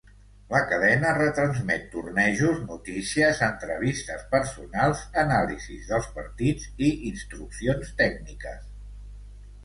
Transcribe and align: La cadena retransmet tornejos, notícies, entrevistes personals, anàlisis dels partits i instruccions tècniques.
La 0.51 0.59
cadena 0.69 1.09
retransmet 1.15 1.83
tornejos, 1.95 2.61
notícies, 2.69 3.41
entrevistes 3.47 4.23
personals, 4.31 5.03
anàlisis 5.25 5.91
dels 5.91 6.07
partits 6.15 6.65
i 6.87 6.89
instruccions 7.11 7.93
tècniques. 8.01 8.65